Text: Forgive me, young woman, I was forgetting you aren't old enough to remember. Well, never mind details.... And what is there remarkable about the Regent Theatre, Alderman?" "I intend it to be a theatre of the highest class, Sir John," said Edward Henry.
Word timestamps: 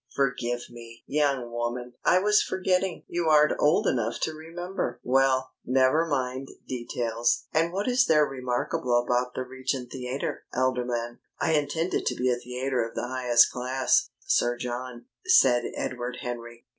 Forgive 0.15 0.61
me, 0.71 1.03
young 1.05 1.51
woman, 1.51 1.93
I 2.03 2.17
was 2.17 2.41
forgetting 2.41 3.03
you 3.07 3.29
aren't 3.29 3.61
old 3.61 3.85
enough 3.85 4.19
to 4.21 4.33
remember. 4.33 4.99
Well, 5.03 5.51
never 5.63 6.07
mind 6.07 6.47
details.... 6.67 7.45
And 7.53 7.71
what 7.71 7.87
is 7.87 8.07
there 8.07 8.25
remarkable 8.25 8.97
about 8.99 9.35
the 9.35 9.43
Regent 9.43 9.91
Theatre, 9.91 10.43
Alderman?" 10.55 11.19
"I 11.39 11.51
intend 11.53 11.93
it 11.93 12.07
to 12.07 12.15
be 12.15 12.31
a 12.31 12.37
theatre 12.39 12.83
of 12.83 12.95
the 12.95 13.07
highest 13.07 13.51
class, 13.51 14.09
Sir 14.25 14.57
John," 14.57 15.05
said 15.27 15.65
Edward 15.75 16.17
Henry. 16.21 16.65